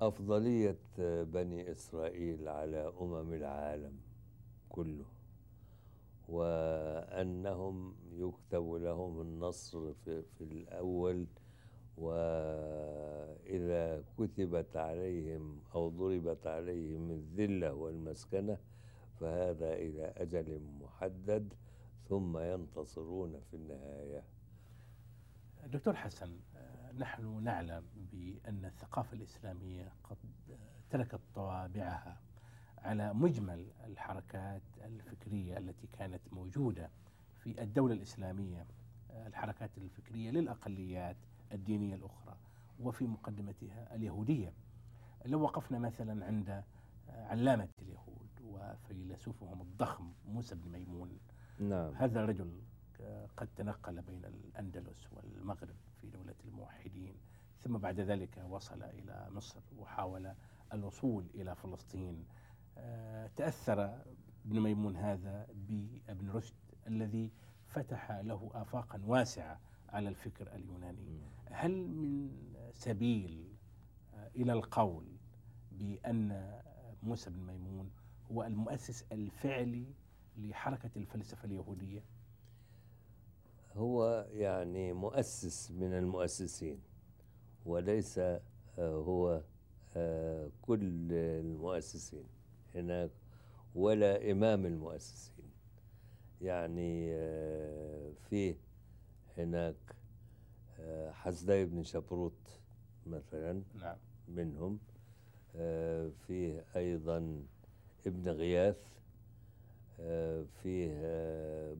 [0.00, 0.76] أفضلية
[1.24, 3.92] بني إسرائيل على أمم العالم
[4.68, 5.04] كله.
[6.28, 11.26] وأنهم يكتب لهم النصر في, في الأول
[12.84, 18.58] وإذا كتبت عليهم أو ضربت عليهم الذلة والمسكنة
[19.20, 21.54] فهذا إلى أجل محدد
[22.08, 24.24] ثم ينتصرون في النهاية.
[25.66, 26.38] دكتور حسن
[26.98, 30.16] نحن نعلم بأن الثقافة الإسلامية قد
[30.90, 32.20] تركت طوابعها
[32.84, 36.90] على مجمل الحركات الفكرية التي كانت موجودة
[37.42, 38.66] في الدولة الإسلامية
[39.10, 41.16] آه، الحركات الفكرية للأقليات
[41.52, 42.36] الدينية الأخرى
[42.80, 44.52] وفي مقدمتها اليهودية.
[45.24, 46.64] لو وقفنا مثلا عند
[47.08, 51.18] علامة اليهود وفيلسوفهم الضخم موسى بن ميمون
[51.58, 51.94] نعم.
[51.94, 52.62] هذا الرجل
[53.36, 57.14] قد تنقل بين الأندلس والمغرب في دولة الموحدين
[57.60, 60.32] ثم بعد ذلك وصل إلى مصر وحاول
[60.72, 62.24] الوصول إلى فلسطين.
[63.36, 64.02] تأثر
[64.46, 66.54] ابن ميمون هذا بابن رشد
[66.86, 67.30] الذي
[67.66, 71.20] فتح له آفاقا واسعة على الفكر اليوناني.
[71.50, 72.30] هل من
[72.74, 73.54] سبيل
[74.14, 75.04] آه، إلى القول
[75.72, 76.60] بأن
[77.02, 77.90] موسى بن ميمون
[78.32, 79.86] هو المؤسس الفعلي
[80.36, 82.04] لحركة الفلسفة اليهودية؟
[83.74, 86.78] هو يعني مؤسس من المؤسسين
[87.66, 88.40] وليس آه،
[88.78, 89.42] هو
[89.96, 92.24] آه، كل المؤسسين.
[92.74, 93.10] هناك
[93.74, 95.54] ولا إمام المؤسسين.
[96.44, 98.56] يعني آه، فيه
[99.38, 99.96] هناك
[100.80, 102.60] آه، حسداي بن شبروت
[103.06, 103.96] مثلا نعم.
[104.28, 104.78] منهم
[105.56, 107.44] آه، فيه أيضا
[108.06, 108.76] ابن غياث
[110.62, 111.02] فيه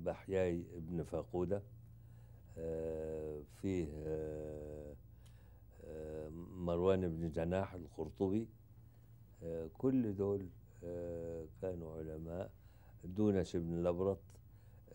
[0.05, 1.63] بحياي ابن فاقودة
[3.63, 3.89] فيه
[6.57, 8.49] مروان بن جناح القرطبي
[9.79, 10.49] كل دول
[11.63, 12.51] كانوا علماء.
[13.05, 14.19] دونش بن لبرط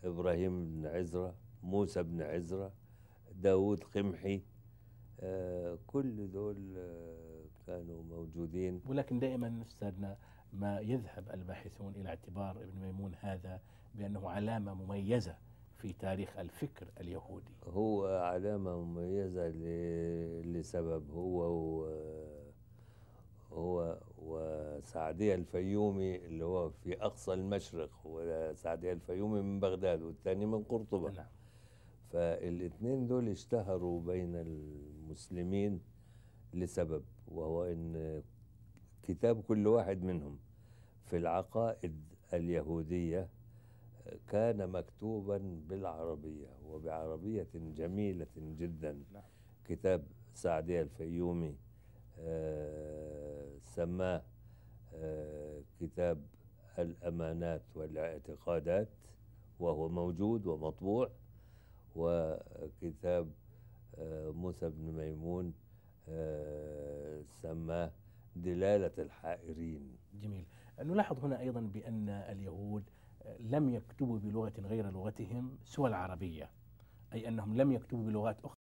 [0.04, 2.72] إبراهيم بن عزرة موسى بن عزرة
[3.34, 4.42] داود قمحي
[5.20, 8.80] آه، كل دول آه، كانوا موجودين.
[8.88, 10.16] ولكن دائما أستاذنا
[10.52, 13.60] ما يذهب الباحثون إلى اعتبار ابن ميمون هذا
[13.94, 15.36] بأنه علامة مميزة
[15.78, 17.52] في تاريخ الفكر اليهودي.
[17.66, 19.48] هو علامة مميزة
[20.44, 22.39] لسبب هو و-
[23.52, 31.10] هو وسعدية الفيومي اللي هو في أقصى المشرق وسعدية الفيومي من بغداد والثاني من قرطبة.
[31.10, 31.26] نعم.
[32.12, 35.80] فالاثنين دول اشتهروا بين المسلمين
[36.54, 38.22] لسبب وهو إن
[39.02, 40.38] كتاب كل واحد منهم
[41.06, 42.00] في العقائد
[42.34, 43.28] اليهودية
[44.28, 49.02] كان مكتوبا بالعربية وبعربية جميلة جدا.
[49.12, 49.22] نعم.
[49.64, 51.56] كتاب سعدية الفيومي
[53.60, 54.22] سماه
[54.94, 56.22] آه، كتاب
[56.78, 58.88] الأمانات والاعتقادات
[59.60, 61.10] وهو موجود ومطبوع
[61.96, 63.30] وكتاب
[63.98, 65.54] آه، موسى بن ميمون
[66.08, 67.90] آه، سماه
[68.36, 69.96] دلالة الحائرين.
[70.22, 70.44] جميل.
[70.80, 72.84] نلاحظ هنا أيضا بأن اليهود
[73.40, 76.50] لم يكتبوا بلغة غير لغتهم سوى العربية
[77.12, 78.59] أي أنهم لم يكتبوا بلغات أخرى.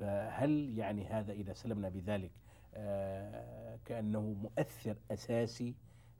[0.00, 2.30] فهل يعني هذا إذا سلمنا بذلك
[2.74, 5.74] آه، كأنه مؤثر أساسي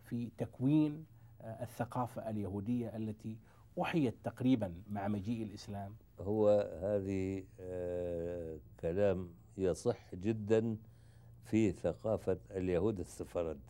[0.05, 1.07] في تكوين
[1.41, 3.37] آه، الثقافة اليهودية التي
[3.83, 6.49] أحيت تقريبا مع مجيء الإسلام؟ هو
[6.83, 10.77] هذه آه، كلام يصح جدا
[11.45, 13.61] في ثقافة اليهود السفرد.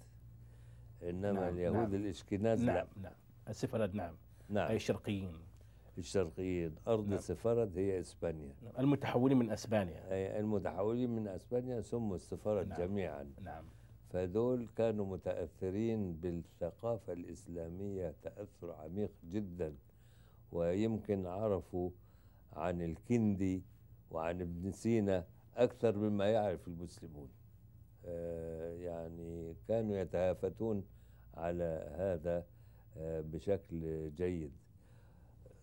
[1.03, 1.95] إنما نعم، اليهود نعم.
[1.95, 2.73] الإشكناز لا.
[2.73, 3.13] نعم نعم.
[3.49, 4.15] السفرد نعم.
[4.49, 4.73] نعم.
[4.73, 5.33] الشرقيين.
[5.99, 6.75] الشرقيين.
[6.89, 7.19] أرض نعم.
[7.19, 8.55] سفرد هي إسبانيا.
[8.63, 8.73] نعم.
[8.79, 10.13] المتحولين من أسبانيا.
[10.13, 12.79] أي المتحولين من أسبانيا سموا السفرد نعم.
[12.79, 13.31] جميعا.
[13.45, 13.65] نعم.
[14.11, 19.75] فدول كانوا متأثرين بالثقافة الإسلامية تأثر عميق جدا.
[20.53, 21.91] ويمكن عرفوا
[22.53, 23.63] عن الكندي
[24.11, 25.25] وعن ابن سينا
[25.57, 27.29] أكثر مما يعرف المسلمون.
[28.07, 30.85] آه، يعني كانوا يتهافتون
[31.35, 32.45] على هذا
[32.99, 34.53] آه، بشكل جيد.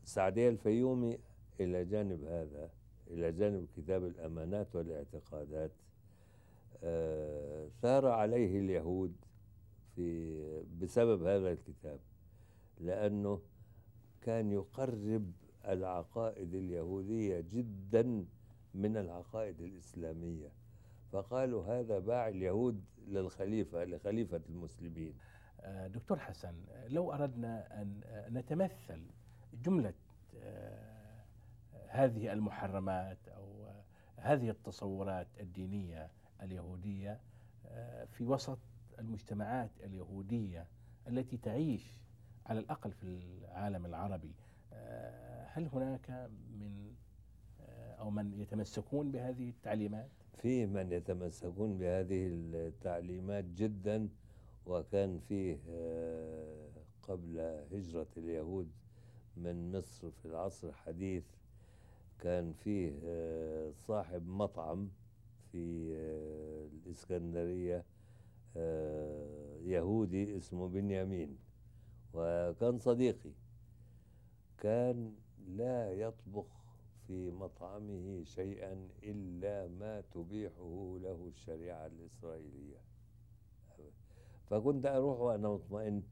[0.08, 1.20] سعدية الفيومي
[1.60, 2.70] إلى جانب هذا
[3.08, 5.72] إلى جانب كتاب الأمانات والاعتقادات.
[6.84, 9.15] آه، ثار عليه اليهود
[9.96, 10.38] في
[10.82, 12.00] بسبب هذا الكتاب
[12.80, 13.41] لأنه
[14.22, 15.32] كان يقرب
[15.67, 18.26] العقائد اليهودية جدا
[18.74, 20.52] من العقائد الإسلامية.
[21.12, 25.13] فقالوا هذا باع اليهود للخليفة لخليفة المسلمين.
[25.62, 26.56] آه، دكتور حسن
[26.88, 29.02] لو أردنا أن نتمثل
[29.53, 29.93] جملة
[30.36, 31.23] آه،
[31.88, 33.83] هذه المحرمات أو آه،
[34.17, 37.19] هذه التصورات الدينية اليهودية
[38.12, 38.60] في وسط
[38.99, 40.67] المجتمعات اليهودية
[41.07, 42.01] التي تعيش
[42.45, 44.33] على الأقل في العالم العربي
[45.53, 46.29] هل هناك
[46.60, 46.95] من
[47.99, 54.10] أو من يتمسكون بهذه التعليمات؟ في من يتمسكون بهذه التعليمات جدا
[54.65, 56.69] وكان فيه آه،
[57.03, 57.39] قبل
[57.71, 58.71] هجرة اليهود
[59.43, 61.23] من مصر في العصر الحديث
[62.19, 64.89] كان فيه آه، صاحب مطعم
[65.52, 67.86] في آه، الإسكندرية
[69.65, 71.38] يهودي اسمه بنيامين
[72.13, 73.32] وكان صديقي.
[74.58, 75.15] كان
[75.47, 76.45] لا يطبخ
[77.08, 82.82] في مطعمه شيئا إلا ما تبيحه له الشريعة الإسرائيلية.
[84.50, 86.04] فكنت أروح وأنا مطمئن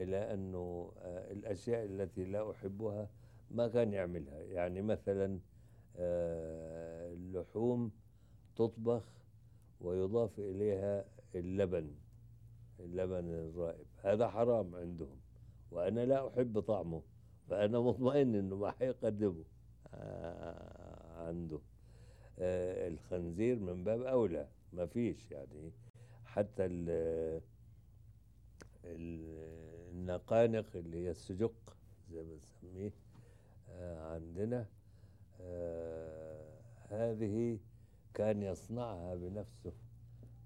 [0.00, 3.08] إلى أنه آه، الأشياء التي لا أحبها
[3.50, 4.40] ما كان يعملها.
[4.40, 5.38] يعني مثلا
[5.96, 7.90] آه، اللحوم
[8.56, 9.02] تطبخ
[9.80, 11.04] ويضاف إليها
[11.34, 11.94] اللبن
[12.80, 13.86] اللبن الرائب.
[14.02, 15.16] هذا حرام عندهم.
[15.70, 17.02] وأنا لا أحب طعمه.
[17.48, 19.44] فأنا مطمئن أنه ما حيقدمه.
[19.94, 21.58] آه، عنده.
[22.38, 24.48] الخنزير من باب أولى.
[24.72, 25.72] ما فيش يعني.
[26.24, 26.66] حتى
[30.06, 31.76] النقانق اللي هي السجق
[32.10, 32.92] زي ما نسميه
[33.70, 34.66] آه، عندنا
[36.90, 37.58] هذه
[38.14, 39.72] كان يصنعها بنفسه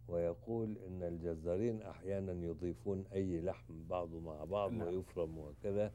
[0.09, 4.87] ويقول إن الجزارين أحيانا يضيفون أي لحم بعضه مع بعض نعم.
[4.89, 5.93] ويفرم وكذا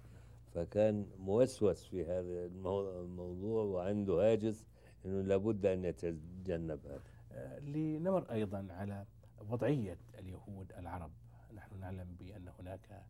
[0.54, 4.65] فكان موسوس في هذا الموضوع وعنده هاجس
[5.06, 7.01] إنه لابد أن يتجنب هذا
[7.32, 9.06] آه، لنمر أيضا على
[9.49, 11.12] وضعية اليهود العرب
[11.54, 13.04] نحن نعلم بأن هناك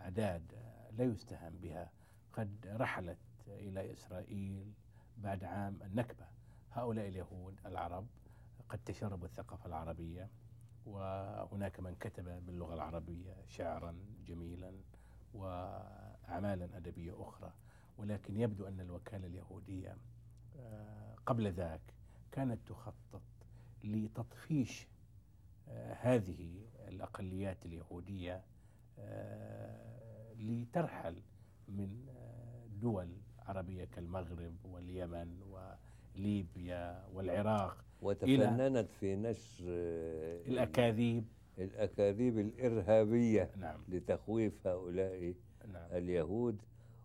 [0.00, 0.52] أعداد
[0.92, 1.90] لا يستهان بها.
[2.32, 4.72] قد رحلت إلى إسرائيل
[5.18, 6.26] بعد عام النكبة.
[6.72, 8.06] هؤلاء اليهود العرب
[8.68, 10.28] قد تشربوا الثقافة العربية
[10.86, 13.94] وهناك من كتب باللغة العربية شعرا
[14.26, 14.72] جميلا
[15.34, 17.52] وأعمالا أدبية أخرى.
[17.98, 19.96] ولكن يبدو أن الوكالة اليهودية
[20.58, 21.80] آه، قبل ذاك
[22.32, 23.22] كانت تخطط
[23.84, 24.86] لتطفيش
[25.68, 28.42] آه، هذه الأقليات اليهودية آه،
[30.38, 31.22] لترحل
[31.68, 32.06] من
[32.82, 33.08] دول
[33.38, 39.64] عربية كالمغرب واليمن وليبيا والعراق وتفننت في نشر
[40.46, 41.24] الأكاذيب
[41.58, 43.80] الأكاذيب الإرهابية نعم.
[43.88, 45.34] لتخويف هؤلاء
[45.72, 45.92] نعم.
[45.92, 46.62] اليهود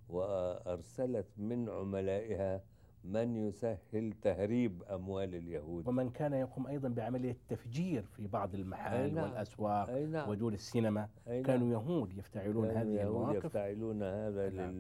[0.10, 2.64] وأرسلت من عملائها
[3.06, 9.24] من يسهل تهريب أموال اليهود ومن كان يقوم أيضا بعملية تفجير في بعض المحال نعم.
[9.24, 10.30] والأسواق نعم.
[10.30, 11.44] ودور السينما نعم.
[11.44, 14.72] كانوا يهود يفتعلون كانوا هذه يهود المواقف يفتعلون هذا نعم.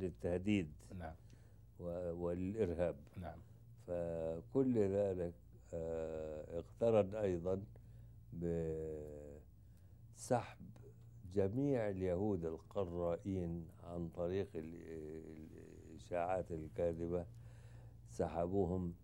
[0.00, 1.14] للتهديد نعم.
[2.20, 3.38] والإرهاب نعم
[3.86, 5.34] فكل ذلك
[5.74, 7.62] آه، اقترن أيضا
[10.16, 10.58] بسحب
[11.34, 17.26] جميع اليهود القرائين عن طريق الإشاعات الكاذبة
[18.14, 18.94] سحبوهم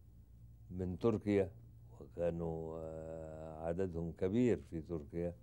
[0.71, 1.51] من تركيا
[2.01, 5.35] وكانوا آه، عددهم كبير في تركيا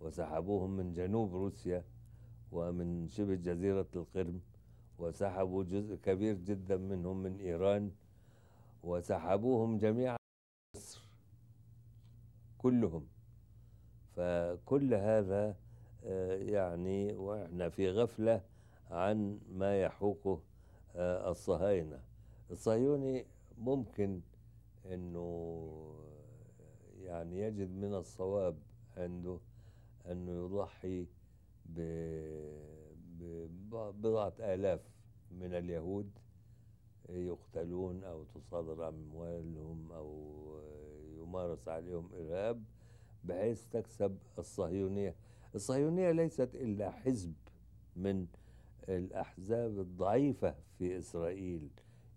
[0.00, 1.84] وسحبوهم من جنوب روسيا
[2.52, 4.40] ومن شبه جزيرة القرم
[4.98, 7.90] وسحبوا جزء كبير جدا منهم من إيران
[8.82, 10.16] وسحبوهم جميعا
[10.76, 11.02] مصر
[12.58, 13.06] كلهم.
[14.16, 15.56] فكل هذا
[16.04, 18.42] آه، يعني وإحنا في غفلة
[18.90, 20.40] عن ما يحوكه
[20.96, 22.11] آه، الصهاينة.
[22.52, 23.26] الصهيوني
[23.58, 24.20] ممكن
[24.86, 25.78] إنه
[27.00, 28.56] يعني يجد من الصواب
[28.96, 29.38] عنده
[30.06, 31.06] إنه يضحي
[33.18, 34.80] ببضعه آلاف
[35.30, 36.10] من اليهود
[37.08, 40.32] يقتلون أو تصادر أموالهم أو
[41.18, 42.62] يمارس عليهم إرهاب
[43.24, 45.14] بحيث تكسب الصهيونية.
[45.54, 47.32] الصهيونية ليست إلا حزب
[47.96, 48.26] من
[48.88, 51.68] الأحزاب الضعيفة في إسرائيل.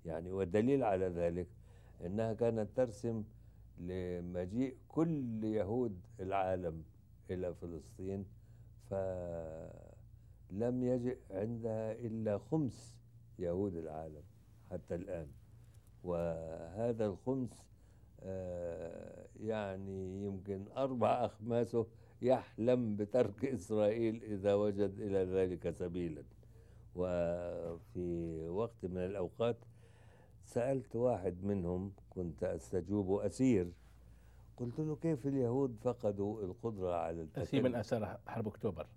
[0.06, 1.48] يعني والدليل على ذلك
[2.06, 3.24] إنها كانت ترسم
[3.80, 6.84] لمجيء كل يهود العالم
[7.32, 8.26] إلى فلسطين
[8.90, 12.96] فلم يجئ عندها إلا خمس
[13.40, 14.24] يهود العالم
[14.72, 15.28] حتى الآن.
[16.04, 17.66] وهذا الخمس
[18.24, 21.88] آه، يعني يمكن أربع أخماسه
[22.22, 26.24] يحلم بترك إسرائيل إذا وجد إلى ذلك سبيلا.
[26.96, 29.58] وفي وقت من الأوقات
[30.56, 33.72] سألت واحد منهم كنت أستجوب أسير
[34.58, 38.88] قلت له كيف اليهود فقدوا القدرة على أسير من التكلم آثار حرب أكتوبر.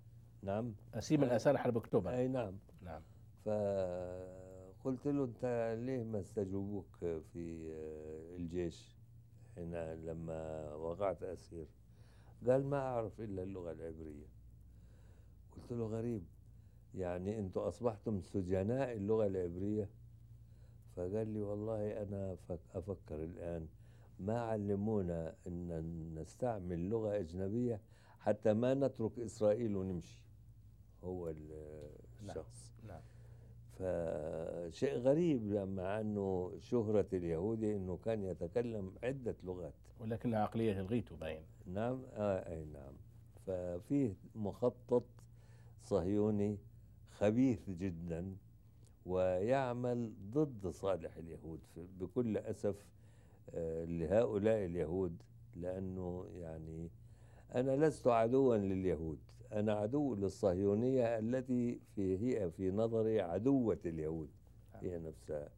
[0.43, 0.73] نعم.
[0.93, 2.13] أسير من آثار حرب أكتوبر.
[2.13, 2.57] أي نعم.
[2.81, 3.01] نعم.
[3.45, 6.95] فقلت له أنت ليه ما استجوبوك
[7.33, 7.71] في
[8.37, 8.97] الجيش
[9.57, 11.65] هنا لما وقعت أسير؟
[12.47, 14.27] قال ما أعرف إلا اللغة العبرية.
[15.55, 16.23] قلت له غريب
[16.95, 19.89] يعني أنتم أصبحتم سجناء اللغة العبرية؟
[20.95, 23.67] فقال لي والله أنا فك- أفكر الآن.
[24.19, 27.81] ما علمونا أن نستعمل لغة أجنبية
[28.19, 30.21] حتى ما نترك إسرائيل ونمشي.
[31.03, 31.89] هو ال-
[32.21, 32.29] نعم.
[32.29, 33.01] الشخص نعم.
[33.79, 39.73] فشيء غريب مع أنه شهرة اليهودي أنه كان يتكلم عدة لغات.
[39.99, 41.41] ولكن عقلية الغيتو باين.
[41.65, 42.93] نعم آه أي نعم.
[43.45, 45.03] ففيه مخطط
[45.83, 46.57] صهيوني
[47.11, 48.35] خبيث جدا.
[49.05, 51.59] ويعمل ضد صالح اليهود
[51.99, 52.85] بكل أسف
[53.55, 55.15] آه، لهؤلاء اليهود
[55.55, 56.89] لأنه يعني
[57.55, 59.17] أنا لست عدوا لليهود.
[59.53, 64.29] أنا عدو للصهيونية التي في هي في نظري عدوة اليهود
[64.81, 65.49] هي نفسها.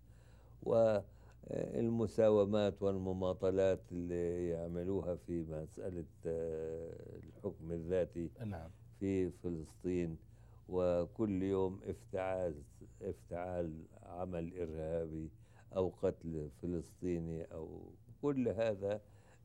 [1.50, 8.70] والمساومات والمماطلات اللي يعملوها في مسألة آه، الحكم الذاتي نعم.
[9.00, 10.18] في فلسطين
[10.72, 12.64] وكل يوم افتعال
[13.02, 15.30] افتعال عمل إرهابي
[15.76, 17.92] أو قتل فلسطيني أو
[18.22, 19.02] كل هذا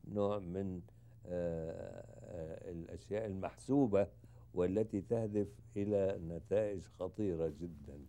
[0.07, 0.81] نوع من
[1.25, 4.07] آه، آه، الأشياء المحسوبة
[4.53, 5.47] والتي تهدف
[5.77, 8.05] إلى نتائج خطيرة جدا.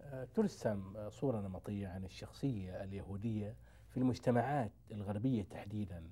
[0.00, 3.56] آه، ترسم صورة نمطية عن الشخصية اليهودية
[3.90, 6.10] في المجتمعات الغربية تحديدا.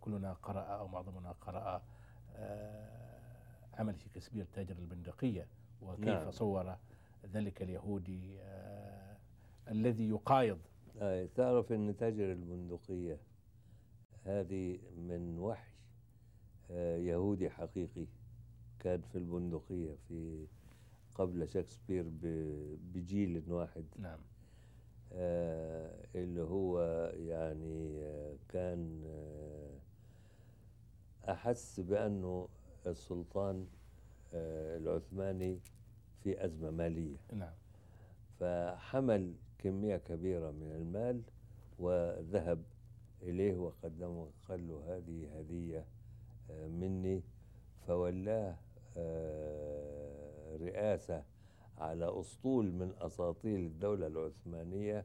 [0.00, 1.82] كلنا قرأ أو معظمنا قرأ
[3.74, 5.46] عمل شكسبير تاجر البندقية.
[5.82, 6.30] وكيف نعم.
[6.30, 6.76] صور
[7.32, 9.16] ذلك اليهودي آه،
[9.68, 10.58] الذي يقايض.
[11.00, 13.18] آه، تعرف أن تاجر البندقية
[14.24, 15.70] هذه من وحي
[16.70, 18.06] آه، يهودي حقيقي
[18.78, 20.46] كان في البندقية في
[21.14, 22.04] قبل شكسبير
[22.94, 23.84] بجيل واحد.
[23.98, 24.18] نعم.
[25.12, 26.80] آه، اللي هو
[27.16, 29.78] يعني آه، كان آه،
[31.32, 32.48] أحس بأنه
[32.86, 33.66] السلطان
[34.34, 35.58] العثماني
[36.24, 37.16] في أزمة مالية.
[37.32, 37.54] نعم.
[38.40, 41.22] فحمل كمية كبيرة من المال
[41.78, 42.62] وذهب
[43.22, 45.84] إليه وقدمه قال له هذه هدية
[46.50, 47.22] آه، مني.
[47.86, 48.56] فولاه
[48.96, 51.22] آه، رئاسة
[51.78, 55.04] على أسطول من أساطيل الدولة العثمانية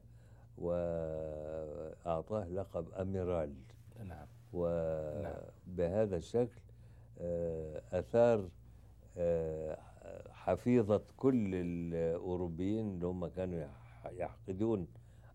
[0.58, 3.54] وأعطاه لقب أميرال.
[4.06, 4.28] نعم.
[4.54, 6.62] وبهذا الشكل
[7.20, 8.50] آه، أثار آه،
[10.30, 14.88] حفيظة كل الأوروبيين اللي هم كانوا يح- يحقدون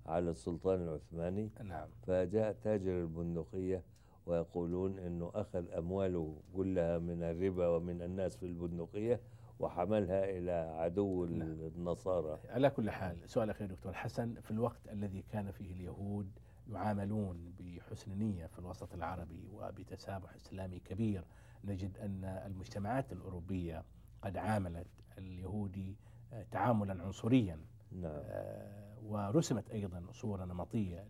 [0.07, 1.51] على السلطان العثماني.
[1.65, 1.89] نعم.
[2.07, 3.83] فجاء تاجر البندقية
[4.27, 9.21] ويقولون أنه أخذ أمواله كلها من الربا ومن الناس في البندقية
[9.61, 11.49] وحملها إلى عدو نعم.
[11.77, 12.39] النصارى.
[12.49, 13.93] على كل حال سؤال أخير دكتور.
[13.93, 16.31] حسن في الوقت الذي كان فيه اليهود
[16.69, 21.25] يعاملون بحسن نية في الوسط العربي وبتسامح إسلامي كبير.
[21.65, 23.85] نجد أن المجتمعات الأوروبية
[24.23, 24.87] قد عاملت
[25.19, 25.97] اليهودي
[26.33, 27.61] آه، تعاملا عنصريا
[27.93, 28.13] نعم.
[28.15, 31.07] آه، ورسمت أيضا صورة نمطية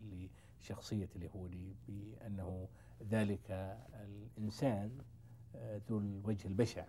[0.60, 2.68] لشخصية اليهودي بأنه
[3.02, 3.50] ذلك
[3.94, 4.98] الإنسان
[5.56, 6.84] آه، ذو الوجه البشع.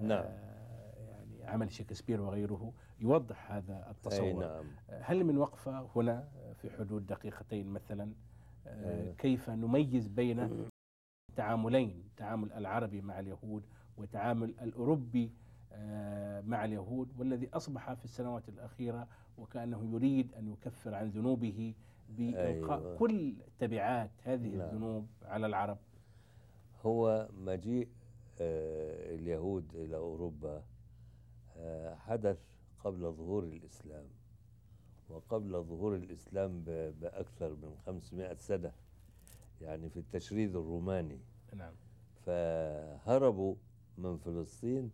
[0.00, 0.24] نعم.
[1.44, 8.12] عمل شكسبير وغيره يوضح هذا التصور نعم هل من وقفة هنا في حدود دقيقتين مثلا
[8.66, 9.14] آه، أيوة.
[9.14, 10.68] كيف نميز بين
[11.36, 13.62] تعاملين تعامل العربي مع اليهود
[13.96, 15.32] وتعامل الأوروبي
[15.72, 21.74] آه، مع اليهود والذي أصبح في السنوات الأخيرة وكأنه يريد أن يكفر عن ذنوبه
[22.08, 22.96] بإلقاء أيوة.
[22.96, 24.60] كل تبعات هذه نعم.
[24.60, 25.78] الذنوب على العرب
[26.82, 27.88] هو مجيء
[28.40, 30.62] آه، اليهود إلى أوروبا آه،
[31.96, 32.38] حدث
[32.84, 34.04] قبل ظهور الإسلام
[35.10, 36.62] وقبل ظهور الإسلام
[37.00, 38.72] بأكثر من 500 سنة
[39.60, 41.18] يعني في التشريد الروماني.
[41.56, 41.72] نعم.
[42.26, 43.54] فهربوا
[43.98, 44.90] من فلسطين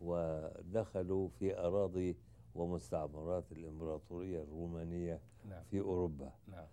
[0.00, 2.16] ودخلوا في أراضي
[2.54, 5.62] ومستعمرات الإمبراطورية الرومانية نعم.
[5.70, 6.32] في أوروبا.
[6.48, 6.66] نعم.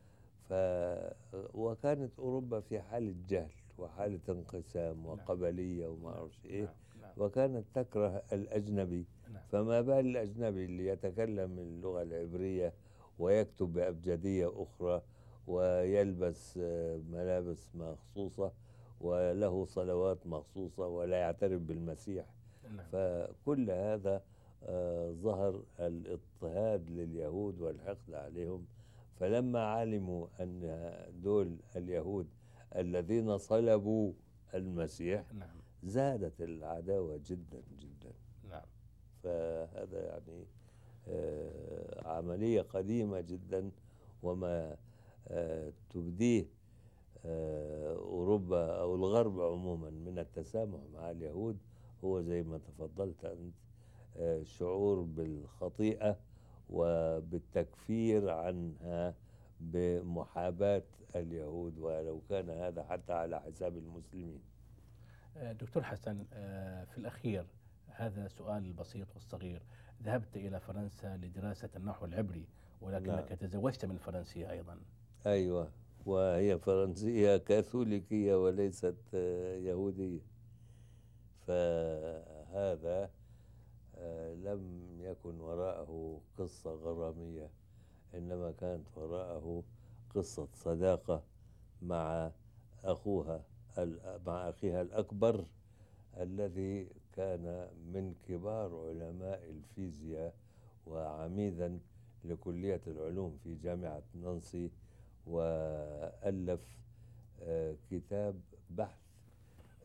[0.50, 0.54] ف
[1.54, 6.64] وكانت أوروبا في حالة جهل وحالة انقسام وقبلية وما أعرفش إيه.
[6.64, 6.74] نعم.
[7.02, 7.12] نعم.
[7.18, 9.06] وكانت تكره الأجنبي نعم
[9.54, 12.74] فما بال الأجنبي اللي يتكلم اللغة العبرية
[13.20, 15.02] ويكتب بأبجدية أخرى
[15.48, 18.52] ويلبس آه، ملابس مخصوصة
[19.02, 22.26] وله صلوات مخصوصة ولا يعترف بالمسيح.
[22.76, 22.86] نعم.
[22.92, 24.22] فكل هذا
[24.64, 28.66] آه، ظهر الاضطهاد لليهود والحقد عليهم.
[29.20, 30.92] فلما علموا أن
[31.24, 32.28] دول اليهود
[32.76, 34.14] الذين صلبوا
[34.54, 35.58] المسيح نعم.
[35.84, 37.93] زادت العداوة جدا جدا.
[39.24, 40.46] فهذا يعني
[41.08, 43.72] آه، عملية قديمة جدا
[44.24, 44.78] وما
[45.28, 46.46] آه، تبديه
[47.26, 51.58] آه، أوروبا أو الغرب عموما من التسامح مع اليهود.
[52.04, 53.54] هو زي ما تفضلت أنت
[54.48, 56.18] شعور بالخطيئة
[56.70, 59.16] وبالتكفير عنها
[59.60, 60.84] بمحاباة
[61.16, 64.42] اليهود ولو كان هذا حتى على حساب المسلمين.
[65.36, 66.24] دكتور حسن
[66.86, 67.46] في الأخير
[67.96, 69.62] هذا سؤال بسيط والصغير
[70.04, 72.46] ذهبت إلى فرنسا لدراسة النحو العبري
[72.82, 73.38] ولكنك نعم.
[73.40, 74.78] تزوجت من فرنسية أيضا.
[75.26, 75.72] أيوة.
[76.06, 80.20] وهي فرنسية كاثوليكية وليست آه، يهودية.
[81.48, 83.10] فهذا
[83.98, 87.50] آه، لم يكن وراءه قصة غرامية
[88.16, 89.64] إنما كانت وراءه
[90.16, 91.24] قصة صداقة
[91.82, 92.32] مع
[92.84, 93.44] أخوها
[94.26, 95.46] مع أخيها الأكبر.
[96.20, 100.34] الذي كان من كبار علماء الفيزياء
[100.88, 101.80] وعميدا
[102.26, 104.72] لكلية العلوم في جامعة نانسي
[105.28, 106.62] وألف
[107.42, 108.40] آه، كتاب
[108.70, 109.00] بحث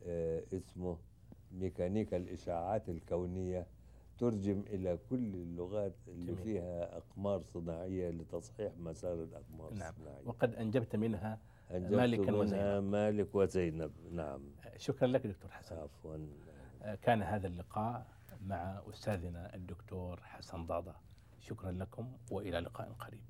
[0.05, 0.97] آه، اسمه
[1.51, 3.65] ميكانيكا الإشعاعات الكونية
[4.19, 6.43] ترجم إلى كل اللغات اللي جميل.
[6.43, 11.39] فيها أقمار صناعية لتصحيح مسار الأقمار نعم الصناعية وقد أنجبت منها
[11.71, 12.83] منها وزينب.
[12.83, 13.91] مالك وزينب.
[14.11, 14.41] نعم.
[14.77, 15.75] شكرا لك دكتور حسن.
[15.75, 16.17] عفوا.
[16.81, 18.07] آه، كان هذا اللقاء
[18.45, 20.95] مع أستاذنا الدكتور حسن ضاضة.
[21.39, 23.21] شكرا لكم وإلى لقاء قريب.